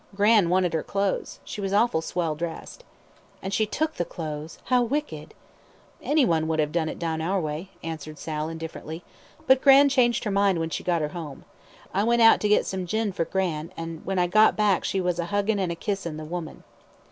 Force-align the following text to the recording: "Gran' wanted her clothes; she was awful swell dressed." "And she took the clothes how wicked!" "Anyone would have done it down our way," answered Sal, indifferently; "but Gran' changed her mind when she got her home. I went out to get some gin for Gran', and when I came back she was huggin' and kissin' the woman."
"Gran' 0.15 0.49
wanted 0.49 0.73
her 0.73 0.81
clothes; 0.81 1.39
she 1.43 1.61
was 1.61 1.73
awful 1.73 2.01
swell 2.01 2.33
dressed." 2.33 2.83
"And 3.39 3.53
she 3.53 3.67
took 3.67 3.93
the 3.97 4.03
clothes 4.03 4.57
how 4.63 4.81
wicked!" 4.81 5.35
"Anyone 6.01 6.47
would 6.47 6.57
have 6.57 6.71
done 6.71 6.89
it 6.89 6.97
down 6.97 7.21
our 7.21 7.39
way," 7.39 7.69
answered 7.83 8.17
Sal, 8.17 8.49
indifferently; 8.49 9.03
"but 9.45 9.61
Gran' 9.61 9.89
changed 9.89 10.23
her 10.23 10.31
mind 10.31 10.57
when 10.57 10.71
she 10.71 10.83
got 10.83 11.03
her 11.03 11.09
home. 11.09 11.45
I 11.93 12.03
went 12.03 12.23
out 12.23 12.39
to 12.41 12.49
get 12.49 12.65
some 12.65 12.87
gin 12.87 13.11
for 13.11 13.25
Gran', 13.25 13.71
and 13.77 14.03
when 14.03 14.17
I 14.17 14.27
came 14.27 14.55
back 14.55 14.83
she 14.85 14.99
was 14.99 15.19
huggin' 15.19 15.59
and 15.59 15.79
kissin' 15.79 16.17
the 16.17 16.25
woman." 16.25 16.63